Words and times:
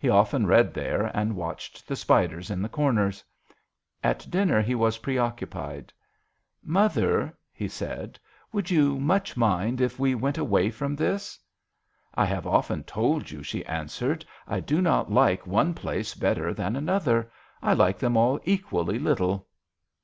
He 0.00 0.08
often 0.08 0.48
read 0.48 0.74
there 0.74 1.16
and 1.16 1.36
watched 1.36 1.86
the 1.86 1.94
spiders 1.94 2.50
in 2.50 2.60
the 2.60 2.68
corners. 2.68 3.22
At 4.02 4.28
dinner 4.28 4.60
he 4.60 4.74
was 4.74 4.98
preoccupied." 4.98 5.92
Mother," 6.80 7.38
he 7.52 7.68
said," 7.68 8.18
would 8.52 8.68
you 8.72 8.98
much 8.98 9.36
mind 9.36 9.80
if 9.80 9.96
we 9.96 10.12
went 10.16 10.38
away 10.38 10.70
from 10.72 10.96
this?"" 10.96 11.38
I 12.16 12.24
have 12.24 12.48
often 12.48 12.82
told 12.82 13.30
you," 13.30 13.44
she 13.44 13.64
answered," 13.64 14.24
I 14.48 14.58
do 14.58 14.82
not 14.82 15.12
like 15.12 15.46
one 15.46 15.72
place 15.74 16.16
better 16.16 16.52
than 16.52 16.74
another. 16.74 17.30
I 17.62 17.74
like 17.74 18.00
them 18.00 18.16
all 18.16 18.40
equally 18.42 18.98
little." 18.98 19.46